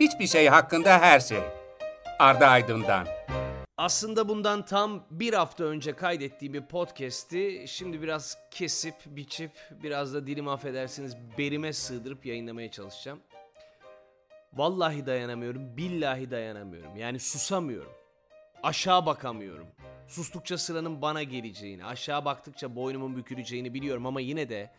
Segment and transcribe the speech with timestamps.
[0.00, 1.40] Hiçbir şey hakkında her şey.
[2.18, 3.06] Arda Aydın'dan.
[3.76, 9.50] Aslında bundan tam bir hafta önce kaydettiğim bir podcast'i şimdi biraz kesip, biçip,
[9.82, 13.20] biraz da dilim affedersiniz berime sığdırıp yayınlamaya çalışacağım.
[14.52, 16.96] Vallahi dayanamıyorum, billahi dayanamıyorum.
[16.96, 17.92] Yani susamıyorum.
[18.62, 19.66] Aşağı bakamıyorum.
[20.08, 24.70] Sustukça sıranın bana geleceğini, aşağı baktıkça boynumun büküleceğini biliyorum ama yine de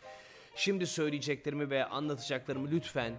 [0.55, 3.13] şimdi söyleyeceklerimi ve anlatacaklarımı lütfen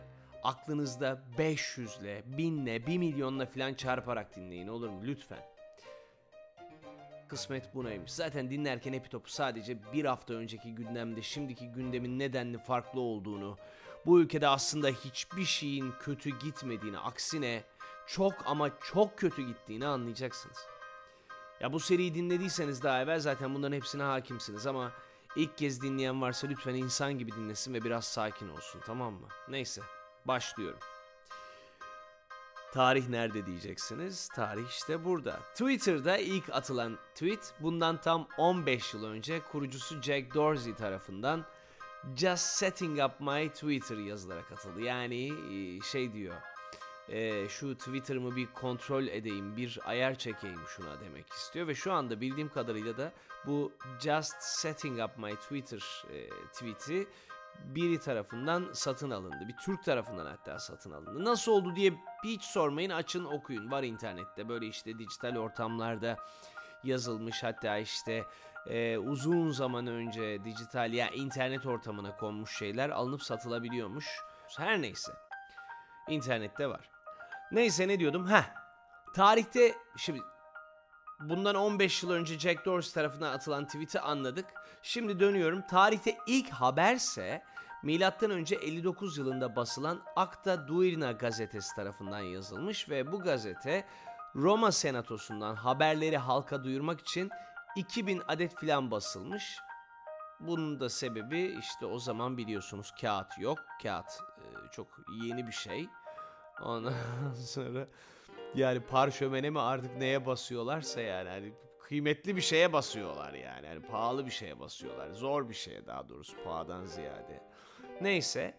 [0.49, 5.01] aklınızda 500'le, 1000'le, 1 milyonla falan çarparak dinleyin olur mu?
[5.05, 5.43] Lütfen.
[7.29, 8.13] Kısmet bunaymış.
[8.13, 13.57] Zaten dinlerken Epi Topu sadece bir hafta önceki gündemde şimdiki gündemin nedenli farklı olduğunu,
[14.07, 17.63] bu ülkede aslında hiçbir şeyin kötü gitmediğini, aksine
[18.07, 20.59] çok ama çok kötü gittiğini anlayacaksınız.
[21.61, 24.93] Ya bu seriyi dinlediyseniz daha evvel zaten bunların hepsine hakimsiniz ama
[25.37, 29.29] ilk kez dinleyen varsa lütfen insan gibi dinlesin ve biraz sakin olsun tamam mı?
[29.49, 29.83] Neyse
[30.25, 30.81] başlıyorum.
[32.73, 34.29] Tarih nerede diyeceksiniz?
[34.29, 35.41] Tarih işte burada.
[35.53, 41.45] Twitter'da ilk atılan tweet bundan tam 15 yıl önce kurucusu Jack Dorsey tarafından
[42.17, 44.81] Just setting up my Twitter yazılarak atıldı.
[44.81, 46.35] Yani e, şey diyor.
[47.09, 52.21] E, şu Twitter'ımı bir kontrol edeyim, bir ayar çekeyim şuna demek istiyor ve şu anda
[52.21, 53.13] bildiğim kadarıyla da
[53.47, 57.09] bu Just setting up my Twitter e, tweet'i
[57.65, 59.49] biri tarafından satın alındı.
[59.49, 61.25] Bir Türk tarafından hatta satın alındı.
[61.25, 61.93] Nasıl oldu diye
[62.25, 63.71] hiç sormayın açın okuyun.
[63.71, 66.17] Var internette böyle işte dijital ortamlarda
[66.85, 68.25] yazılmış hatta işte
[68.67, 74.07] e, uzun zaman önce dijital ya internet ortamına konmuş şeyler alınıp satılabiliyormuş.
[74.57, 75.13] Her neyse.
[76.09, 76.91] İnternette var.
[77.53, 78.27] Neyse ne diyordum?
[78.27, 78.45] Ha.
[79.15, 80.21] Tarihte şimdi
[81.21, 84.47] bundan 15 yıl önce Jack Dorsey tarafından atılan tweet'i anladık.
[84.83, 85.63] Şimdi dönüyorum.
[85.63, 87.43] Tarihte ilk haberse
[87.83, 93.85] milattan önce 59 yılında basılan Acta Duirna gazetesi tarafından yazılmış ve bu gazete
[94.37, 97.31] Roma Senatosu'ndan haberleri halka duyurmak için
[97.77, 99.59] 2000 adet filan basılmış.
[100.41, 103.59] Bunun da sebebi işte o zaman biliyorsunuz kağıt yok.
[103.83, 104.87] Kağıt e, çok
[105.23, 105.89] yeni bir şey.
[106.63, 106.95] Ondan
[107.47, 107.87] sonra
[108.55, 113.67] yani parşömene mi artık neye basıyorlarsa yani hani kıymetli bir şeye basıyorlar yani.
[113.67, 115.11] yani pahalı bir şeye basıyorlar.
[115.11, 117.43] Zor bir şeye daha doğrusu pahadan ziyade.
[118.01, 118.55] Neyse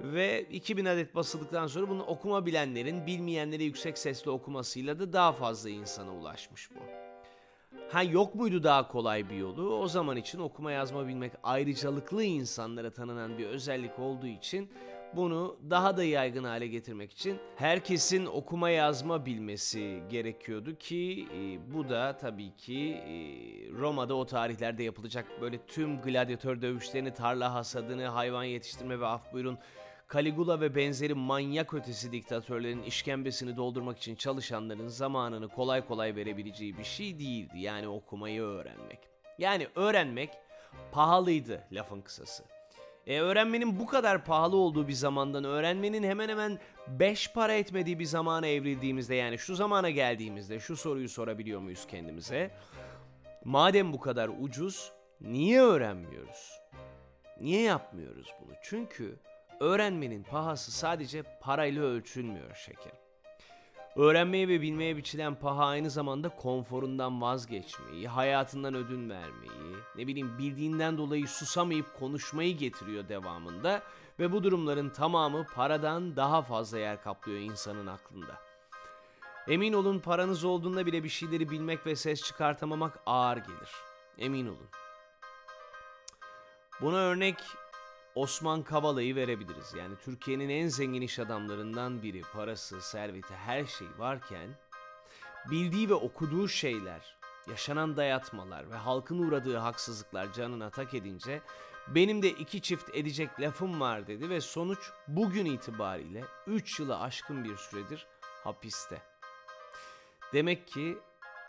[0.00, 5.70] ve 2000 adet basıldıktan sonra bunu okuma bilenlerin bilmeyenlere yüksek sesle okumasıyla da daha fazla
[5.70, 6.80] insana ulaşmış bu.
[7.92, 9.76] Ha yok muydu daha kolay bir yolu?
[9.76, 14.70] O zaman için okuma yazma bilmek ayrıcalıklı insanlara tanınan bir özellik olduğu için
[15.16, 21.88] bunu daha da yaygın hale getirmek için herkesin okuma yazma bilmesi gerekiyordu ki e, bu
[21.88, 23.14] da tabii ki e,
[23.72, 29.58] Roma'da o tarihlerde yapılacak böyle tüm gladyatör dövüşlerini, tarla hasadını, hayvan yetiştirme ve af buyurun
[30.12, 36.84] Caligula ve benzeri manyak ötesi diktatörlerin işkembesini doldurmak için çalışanların zamanını kolay kolay verebileceği bir
[36.84, 37.58] şey değildi.
[37.58, 38.98] Yani okumayı öğrenmek.
[39.38, 40.30] Yani öğrenmek
[40.92, 42.59] pahalıydı lafın kısası.
[43.06, 48.04] E, öğrenmenin bu kadar pahalı olduğu bir zamandan öğrenmenin hemen hemen 5 para etmediği bir
[48.04, 52.50] zamana evrildiğimizde yani şu zamana geldiğimizde şu soruyu sorabiliyor muyuz kendimize?
[53.44, 56.60] Madem bu kadar ucuz niye öğrenmiyoruz?
[57.40, 58.52] Niye yapmıyoruz bunu?
[58.62, 59.18] Çünkü
[59.60, 62.99] öğrenmenin pahası sadece parayla ölçülmüyor şeker.
[63.96, 70.98] Öğrenmeye ve bilmeye biçilen paha aynı zamanda konforundan vazgeçmeyi, hayatından ödün vermeyi, ne bileyim bildiğinden
[70.98, 73.82] dolayı susamayıp konuşmayı getiriyor devamında
[74.18, 78.40] ve bu durumların tamamı paradan daha fazla yer kaplıyor insanın aklında.
[79.48, 83.70] Emin olun paranız olduğunda bile bir şeyleri bilmek ve ses çıkartamamak ağır gelir.
[84.18, 84.68] Emin olun.
[86.80, 87.36] Buna örnek
[88.14, 89.74] Osman Kavala'yı verebiliriz.
[89.78, 92.22] Yani Türkiye'nin en zengin iş adamlarından biri.
[92.22, 94.48] Parası, serveti, her şey varken
[95.50, 97.16] bildiği ve okuduğu şeyler,
[97.50, 101.40] yaşanan dayatmalar ve halkın uğradığı haksızlıklar canına tak edince
[101.88, 107.44] benim de iki çift edecek lafım var dedi ve sonuç bugün itibariyle 3 yılı aşkın
[107.44, 108.06] bir süredir
[108.44, 109.02] hapiste.
[110.32, 110.98] Demek ki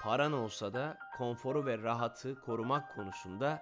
[0.01, 3.59] paran olsa da konforu ve rahatı korumak konusunda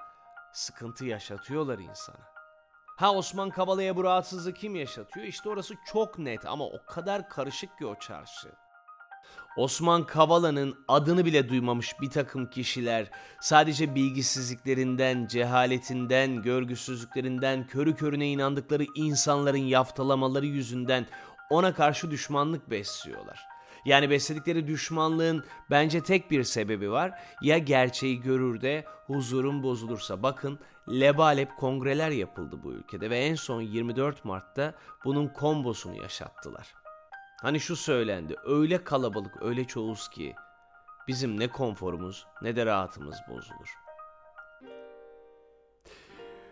[0.54, 2.39] sıkıntı yaşatıyorlar insana.
[3.00, 5.26] Ha Osman Kavala'ya bu rahatsızlığı kim yaşatıyor?
[5.26, 8.52] İşte orası çok net ama o kadar karışık ki o çarşı.
[9.58, 13.12] Osman Kavala'nın adını bile duymamış bir takım kişiler
[13.42, 21.06] sadece bilgisizliklerinden, cehaletinden, görgüsüzlüklerinden, körü körüne inandıkları insanların yaftalamaları yüzünden
[21.50, 23.59] ona karşı düşmanlık besliyorlar.
[23.90, 27.20] Yani besledikleri düşmanlığın bence tek bir sebebi var.
[27.42, 30.24] Ya gerçeği görür de huzurun bozulursa.
[30.24, 30.60] Bakın
[30.90, 34.74] lebalep kongreler yapıldı bu ülkede ve en son 24 Mart'ta
[35.06, 36.74] bunun kombosunu yaşattılar.
[37.42, 38.36] Hani şu söylendi.
[38.46, 40.36] Öyle kalabalık, öyle çoğuz ki
[41.08, 43.78] bizim ne konforumuz ne de rahatımız bozulur.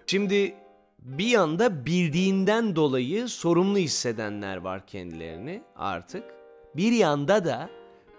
[0.07, 0.55] Şimdi
[0.99, 6.36] bir yanda bildiğinden dolayı sorumlu hissedenler var kendilerini artık.
[6.77, 7.69] Bir yanda da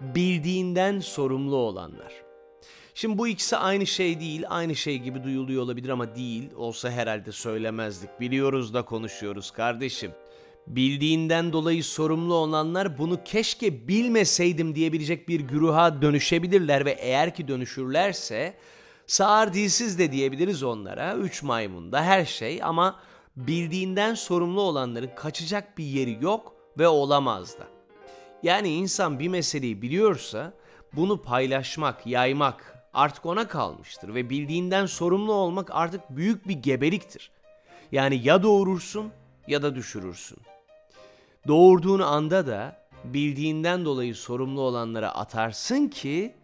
[0.01, 2.13] bildiğinden sorumlu olanlar.
[2.93, 6.49] Şimdi bu ikisi aynı şey değil, aynı şey gibi duyuluyor olabilir ama değil.
[6.55, 8.09] Olsa herhalde söylemezdik.
[8.19, 10.11] Biliyoruz da konuşuyoruz kardeşim.
[10.67, 18.53] Bildiğinden dolayı sorumlu olanlar bunu keşke bilmeseydim diyebilecek bir güruha dönüşebilirler ve eğer ki dönüşürlerse
[19.07, 21.15] sağır dilsiz de diyebiliriz onlara.
[21.15, 22.99] Üç maymunda her şey ama
[23.35, 27.78] bildiğinden sorumlu olanların kaçacak bir yeri yok ve olamaz da.
[28.43, 30.53] Yani insan bir meseleyi biliyorsa
[30.93, 37.31] bunu paylaşmak, yaymak artık ona kalmıştır ve bildiğinden sorumlu olmak artık büyük bir gebeliktir.
[37.91, 39.11] Yani ya doğurursun
[39.47, 40.37] ya da düşürürsün.
[41.47, 46.35] Doğurduğun anda da bildiğinden dolayı sorumlu olanlara atarsın ki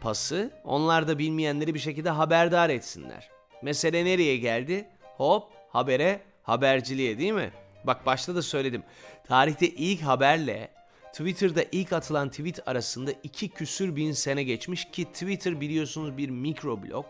[0.00, 3.30] pası onlar da bilmeyenleri bir şekilde haberdar etsinler.
[3.62, 4.88] Mesele nereye geldi?
[5.16, 7.50] Hop habere haberciliğe değil mi?
[7.84, 8.82] Bak başta da söyledim.
[9.28, 10.75] Tarihte ilk haberle
[11.12, 17.06] Twitter'da ilk atılan tweet arasında iki küsür bin sene geçmiş ki Twitter biliyorsunuz bir mikroblog.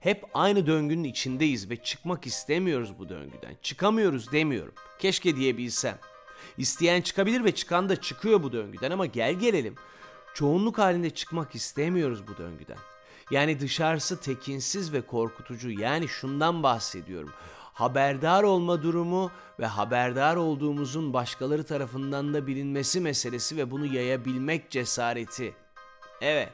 [0.00, 3.56] Hep aynı döngünün içindeyiz ve çıkmak istemiyoruz bu döngüden.
[3.62, 4.74] Çıkamıyoruz demiyorum.
[4.98, 5.98] Keşke diyebilsem.
[6.58, 9.74] İsteyen çıkabilir ve çıkan da çıkıyor bu döngüden ama gel gelelim.
[10.34, 12.78] Çoğunluk halinde çıkmak istemiyoruz bu döngüden.
[13.30, 15.70] Yani dışarısı tekinsiz ve korkutucu.
[15.70, 17.32] Yani şundan bahsediyorum
[17.74, 19.30] haberdar olma durumu
[19.60, 25.54] ve haberdar olduğumuzun başkaları tarafından da bilinmesi meselesi ve bunu yayabilmek cesareti.
[26.20, 26.52] Evet.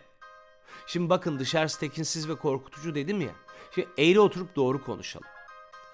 [0.86, 3.30] Şimdi bakın dışarısı tekinsiz ve korkutucu dedim ya.
[3.74, 5.26] Şimdi eğri oturup doğru konuşalım.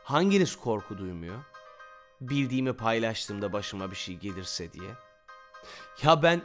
[0.05, 1.39] Hanginiz korku duymuyor?
[2.21, 4.91] Bildiğimi paylaştığımda başıma bir şey gelirse diye.
[6.03, 6.43] Ya ben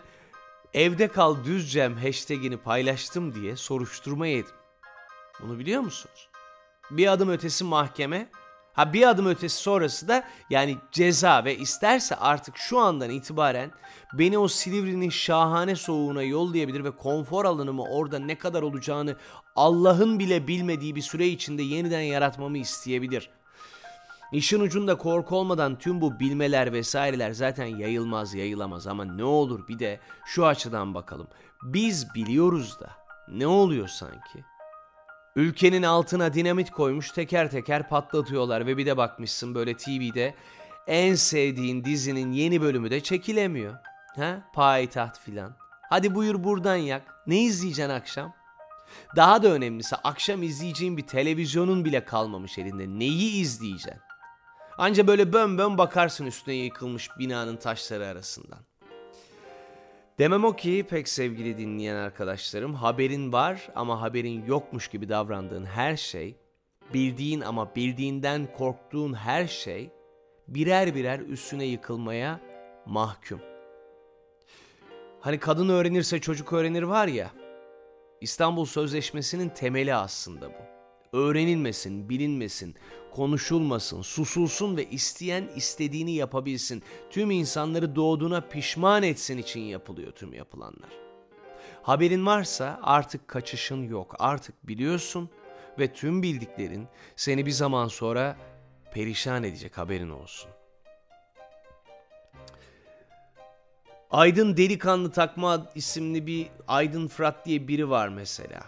[0.73, 4.55] evde kal düzcem hashtagini paylaştım diye soruşturma yedim.
[5.41, 6.29] Bunu biliyor musunuz?
[6.91, 8.29] Bir adım ötesi mahkeme,
[8.73, 13.71] Ha bir adım ötesi sonrası da yani ceza ve isterse artık şu andan itibaren
[14.13, 19.15] beni o Silivri'nin şahane soğuğuna yollayabilir ve konfor alanımı orada ne kadar olacağını
[19.55, 23.29] Allah'ın bile bilmediği bir süre içinde yeniden yaratmamı isteyebilir.
[24.31, 29.79] İşin ucunda korku olmadan tüm bu bilmeler vesaireler zaten yayılmaz yayılamaz ama ne olur bir
[29.79, 31.27] de şu açıdan bakalım.
[31.63, 32.89] Biz biliyoruz da
[33.27, 34.45] ne oluyor sanki?
[35.35, 40.35] Ülkenin altına dinamit koymuş teker teker patlatıyorlar ve bir de bakmışsın böyle TV'de
[40.87, 43.75] en sevdiğin dizinin yeni bölümü de çekilemiyor.
[44.15, 44.49] Ha?
[44.53, 45.55] Payitaht filan.
[45.89, 47.15] Hadi buyur buradan yak.
[47.27, 48.33] Ne izleyeceksin akşam?
[49.15, 52.87] Daha da önemlisi akşam izleyeceğin bir televizyonun bile kalmamış elinde.
[52.87, 54.01] Neyi izleyeceksin?
[54.77, 58.59] Anca böyle bön bön bakarsın üstüne yıkılmış binanın taşları arasından.
[60.21, 65.97] Demem o ki pek sevgili dinleyen arkadaşlarım haberin var ama haberin yokmuş gibi davrandığın her
[65.97, 66.35] şey,
[66.93, 69.89] bildiğin ama bildiğinden korktuğun her şey
[70.47, 72.39] birer birer üstüne yıkılmaya
[72.85, 73.41] mahkum.
[75.19, 77.31] Hani kadın öğrenirse çocuk öğrenir var ya,
[78.21, 80.70] İstanbul Sözleşmesi'nin temeli aslında bu.
[81.13, 82.75] Öğrenilmesin, bilinmesin,
[83.11, 86.83] konuşulmasın, susulsun ve isteyen istediğini yapabilsin.
[87.09, 90.89] Tüm insanları doğduğuna pişman etsin için yapılıyor tüm yapılanlar.
[91.81, 94.15] Haberin varsa artık kaçışın yok.
[94.19, 95.29] Artık biliyorsun
[95.79, 98.37] ve tüm bildiklerin seni bir zaman sonra
[98.93, 100.49] perişan edecek haberin olsun.
[104.11, 108.63] Aydın Delikanlı Takma isimli bir Aydın Fırat diye biri var mesela.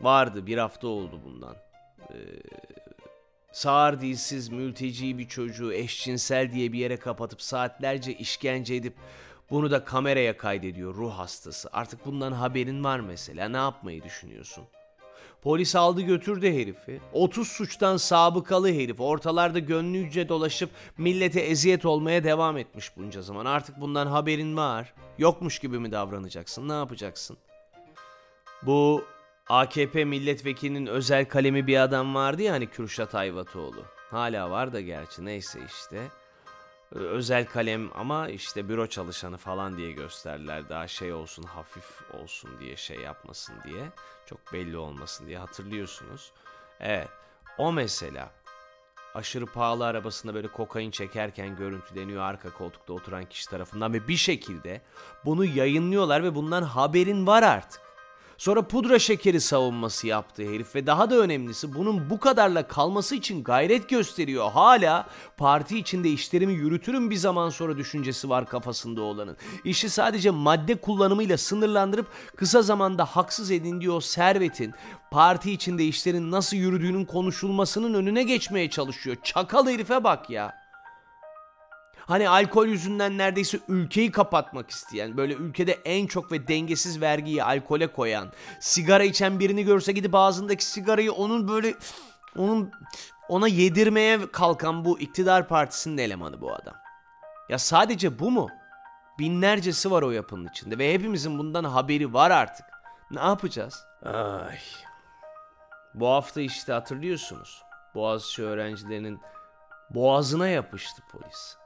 [0.00, 1.63] Vardı bir hafta oldu bundan.
[2.10, 2.16] Ee,
[3.52, 8.94] sağır dilsiz mülteci bir çocuğu eşcinsel diye bir yere kapatıp saatlerce işkence edip
[9.50, 11.68] bunu da kameraya kaydediyor ruh hastası.
[11.72, 14.64] Artık bundan haberin var mesela ne yapmayı düşünüyorsun?
[15.42, 17.00] Polis aldı götürdü herifi.
[17.12, 19.00] 30 suçtan sabıkalı herif.
[19.00, 23.46] Ortalarda gönlüce dolaşıp millete eziyet olmaya devam etmiş bunca zaman.
[23.46, 24.94] Artık bundan haberin var.
[25.18, 26.68] Yokmuş gibi mi davranacaksın?
[26.68, 27.36] Ne yapacaksın?
[28.62, 29.04] Bu
[29.48, 33.84] AKP milletvekilinin özel kalemi bir adam vardı ya hani Kürşat Ayvatoğlu.
[34.10, 36.08] Hala var da gerçi neyse işte.
[36.90, 40.68] Özel kalem ama işte büro çalışanı falan diye gösterdiler.
[40.68, 41.84] Daha şey olsun hafif
[42.22, 43.82] olsun diye şey yapmasın diye.
[44.26, 46.32] Çok belli olmasın diye hatırlıyorsunuz.
[46.80, 47.08] Evet
[47.58, 48.30] o mesela
[49.14, 54.82] aşırı pahalı arabasında böyle kokain çekerken görüntüleniyor arka koltukta oturan kişi tarafından ve bir şekilde
[55.24, 57.83] bunu yayınlıyorlar ve bundan haberin var artık.
[58.44, 63.44] Sonra pudra şekeri savunması yaptı herif ve daha da önemlisi bunun bu kadarla kalması için
[63.44, 64.50] gayret gösteriyor.
[64.50, 69.36] Hala parti içinde işlerimi yürütürüm bir zaman sonra düşüncesi var kafasında olanın.
[69.64, 74.74] İşi sadece madde kullanımıyla sınırlandırıp kısa zamanda haksız edindiği o servetin
[75.10, 79.16] parti içinde işlerin nasıl yürüdüğünün konuşulmasının önüne geçmeye çalışıyor.
[79.22, 80.63] Çakal herife bak ya.
[82.06, 87.86] Hani alkol yüzünden neredeyse ülkeyi kapatmak isteyen, böyle ülkede en çok ve dengesiz vergiyi alkole
[87.86, 91.74] koyan, sigara içen birini görse gidip ağzındaki sigarayı onun böyle
[92.36, 92.70] onun
[93.28, 96.74] ona yedirmeye kalkan bu iktidar partisinin elemanı bu adam.
[97.48, 98.48] Ya sadece bu mu?
[99.18, 102.66] Binlercesi var o yapının içinde ve hepimizin bundan haberi var artık.
[103.10, 103.84] Ne yapacağız?
[104.04, 104.58] Ay.
[105.94, 107.62] Bu hafta işte hatırlıyorsunuz.
[107.94, 109.20] Boğaziçi öğrencilerinin
[109.90, 111.56] boğazına yapıştı polis.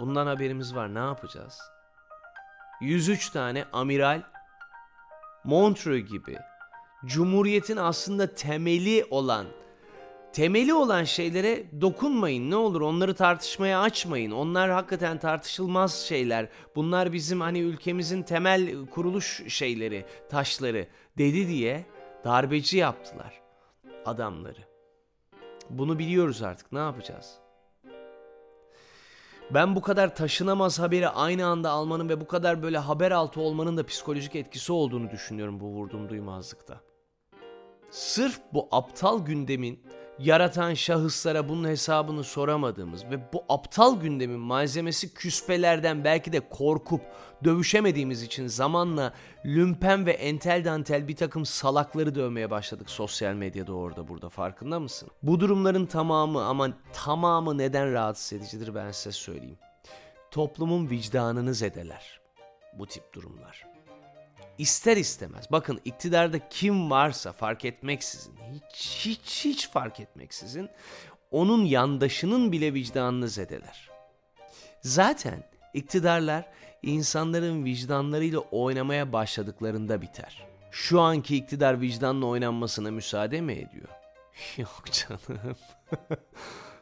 [0.00, 0.94] Bundan haberimiz var.
[0.94, 1.58] Ne yapacağız?
[2.80, 4.22] 103 tane amiral
[5.44, 6.38] Montreux gibi
[7.04, 9.46] Cumhuriyetin aslında temeli olan
[10.32, 14.30] temeli olan şeylere dokunmayın ne olur onları tartışmaya açmayın.
[14.30, 16.48] Onlar hakikaten tartışılmaz şeyler.
[16.76, 20.86] Bunlar bizim hani ülkemizin temel kuruluş şeyleri, taşları
[21.18, 21.86] dedi diye
[22.24, 23.40] darbeci yaptılar
[24.04, 24.60] adamları.
[25.70, 26.72] Bunu biliyoruz artık.
[26.72, 27.41] Ne yapacağız?
[29.54, 33.76] Ben bu kadar taşınamaz haberi aynı anda almanın ve bu kadar böyle haber altı olmanın
[33.76, 36.80] da psikolojik etkisi olduğunu düşünüyorum bu vurdum duymazlıkta.
[37.90, 39.84] Sırf bu aptal gündemin
[40.18, 47.00] yaratan şahıslara bunun hesabını soramadığımız ve bu aptal gündemin malzemesi küspelerden belki de korkup
[47.44, 49.12] dövüşemediğimiz için zamanla
[49.44, 55.08] lümpen ve entel dantel bir takım salakları dövmeye başladık sosyal medyada orada burada farkında mısın?
[55.22, 59.58] Bu durumların tamamı ama tamamı neden rahatsız edicidir ben size söyleyeyim.
[60.30, 62.20] Toplumun vicdanını zedeler
[62.78, 63.71] bu tip durumlar
[64.62, 70.70] ister istemez bakın iktidarda kim varsa fark etmeksizin hiç hiç hiç fark etmeksizin
[71.30, 73.90] onun yandaşının bile vicdanını zedeler.
[74.80, 75.42] Zaten
[75.74, 76.46] iktidarlar
[76.82, 80.46] insanların vicdanlarıyla oynamaya başladıklarında biter.
[80.70, 83.88] Şu anki iktidar vicdanla oynanmasına müsaade mi ediyor?
[84.56, 85.56] Yok canım.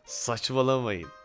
[0.04, 1.19] Saçmalamayın.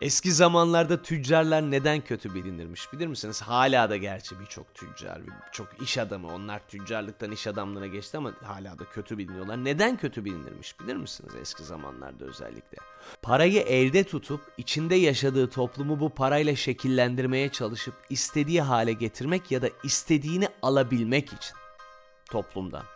[0.00, 3.42] Eski zamanlarda tüccarlar neden kötü bilinirmiş bilir misiniz?
[3.42, 8.78] Hala da gerçi birçok tüccar, birçok iş adamı onlar tüccarlıktan iş adamlığına geçti ama hala
[8.78, 9.64] da kötü biliniyorlar.
[9.64, 12.78] Neden kötü bilinirmiş bilir misiniz eski zamanlarda özellikle?
[13.22, 19.68] Parayı elde tutup içinde yaşadığı toplumu bu parayla şekillendirmeye çalışıp istediği hale getirmek ya da
[19.84, 21.56] istediğini alabilmek için
[22.30, 22.95] toplumdan.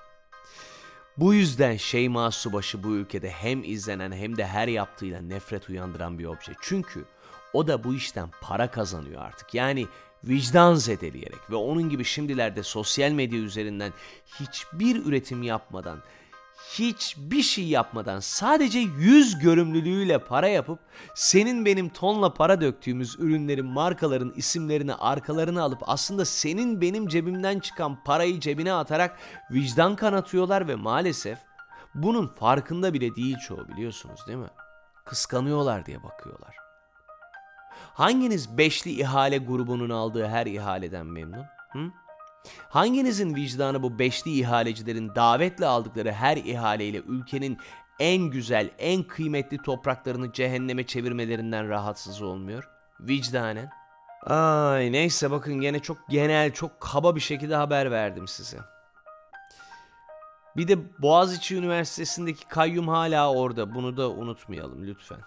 [1.20, 6.24] Bu yüzden Şeyma Subaşı bu ülkede hem izlenen hem de her yaptığıyla nefret uyandıran bir
[6.24, 6.52] obje.
[6.60, 7.04] Çünkü
[7.52, 9.54] o da bu işten para kazanıyor artık.
[9.54, 9.86] Yani
[10.24, 13.92] vicdan zedeleyerek ve onun gibi şimdilerde sosyal medya üzerinden
[14.40, 16.02] hiçbir üretim yapmadan
[16.68, 20.78] hiçbir şey yapmadan sadece yüz görümlülüğüyle para yapıp
[21.14, 28.04] senin benim tonla para döktüğümüz ürünlerin markaların isimlerini arkalarına alıp aslında senin benim cebimden çıkan
[28.04, 29.18] parayı cebine atarak
[29.50, 31.38] vicdan kanatıyorlar ve maalesef
[31.94, 34.50] bunun farkında bile değil çoğu biliyorsunuz değil mi?
[35.04, 36.56] Kıskanıyorlar diye bakıyorlar.
[37.94, 41.44] Hanginiz beşli ihale grubunun aldığı her ihaleden memnun?
[41.72, 41.90] Hı?
[42.68, 47.59] Hanginizin vicdanı bu beşli ihalecilerin davetle aldıkları her ihaleyle ülkenin
[47.99, 52.70] en güzel, en kıymetli topraklarını cehenneme çevirmelerinden rahatsız olmuyor?
[53.00, 53.70] Vicdanen.
[54.26, 58.59] Ay neyse bakın gene çok genel, çok kaba bir şekilde haber verdim size.
[60.56, 63.75] Bir de Boğaziçi Üniversitesi'ndeki kayyum hala orada.
[63.75, 65.20] Bunu da unutmayalım lütfen.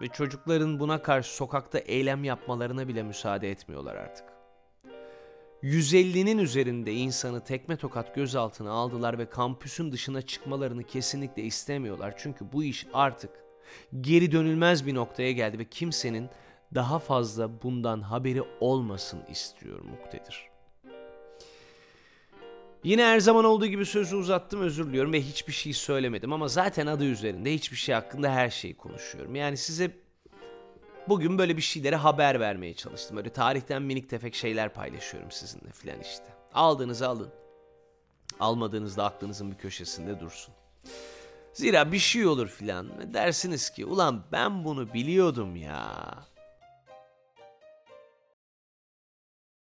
[0.00, 4.31] Ve çocukların buna karşı sokakta eylem yapmalarına bile müsaade etmiyorlar artık.
[5.62, 12.14] 150'nin üzerinde insanı tekme tokat gözaltına aldılar ve kampüsün dışına çıkmalarını kesinlikle istemiyorlar.
[12.16, 13.30] Çünkü bu iş artık
[14.00, 16.28] geri dönülmez bir noktaya geldi ve kimsenin
[16.74, 20.52] daha fazla bundan haberi olmasın istiyor muktedir.
[22.84, 26.86] Yine her zaman olduğu gibi sözü uzattım özür diliyorum ve hiçbir şey söylemedim ama zaten
[26.86, 29.34] adı üzerinde hiçbir şey hakkında her şeyi konuşuyorum.
[29.34, 30.01] Yani size
[31.08, 33.16] Bugün böyle bir şeylere haber vermeye çalıştım.
[33.16, 36.24] Öyle tarihten minik tefek şeyler paylaşıyorum sizinle filan işte.
[36.54, 37.30] Aldığınızı alın.
[38.40, 40.54] Almadığınızda aklınızın bir köşesinde dursun.
[41.52, 46.14] Zira bir şey olur filan dersiniz ki ulan ben bunu biliyordum ya.